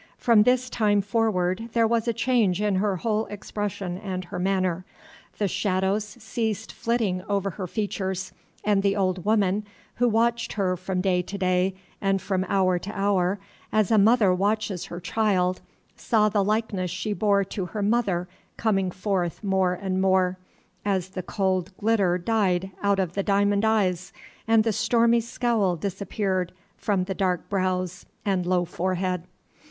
From 0.17 0.41
this 0.41 0.67
time 0.67 0.99
forward 1.01 1.69
there 1.73 1.85
was 1.85 2.07
a 2.07 2.11
change 2.11 2.59
in 2.59 2.77
her 2.77 2.95
whole 2.95 3.27
expression 3.27 3.99
and 3.99 4.25
her 4.25 4.39
manner. 4.39 4.83
The 5.37 5.47
shadows 5.47 6.03
ceased 6.05 6.73
flitting 6.73 7.21
over 7.29 7.51
her 7.51 7.67
features, 7.67 8.31
and 8.63 8.81
the 8.81 8.95
old 8.95 9.23
woman, 9.25 9.63
who 9.97 10.09
watched 10.09 10.53
her 10.53 10.75
from 10.75 11.01
day 11.01 11.21
to 11.21 11.37
day 11.37 11.75
and 12.01 12.19
from 12.19 12.47
hour 12.49 12.79
to 12.79 12.91
hour 12.99 13.37
as 13.71 13.91
a 13.91 13.99
mother 13.99 14.33
watches 14.33 14.85
her 14.85 14.99
child, 14.99 15.61
saw 15.95 16.29
the 16.29 16.43
likeness 16.43 16.89
she 16.89 17.13
bore 17.13 17.43
to 17.43 17.65
her 17.67 17.83
mother 17.83 18.27
coming 18.57 18.89
forth 18.89 19.43
more 19.43 19.75
and 19.75 20.01
more, 20.01 20.39
as 20.83 21.09
the 21.09 21.21
cold 21.21 21.77
glitter 21.77 22.17
died 22.17 22.71
out 22.81 22.97
of 22.97 23.13
the 23.13 23.21
diamond 23.21 23.63
eyes, 23.63 24.11
and 24.47 24.63
the 24.63 24.73
stormy 24.73 25.19
scowl 25.21 25.75
disappeared 25.75 26.53
from 26.75 27.03
the 27.03 27.13
dark 27.13 27.47
brows 27.49 28.07
and 28.25 28.47
low 28.47 28.65
forehead. 28.65 29.25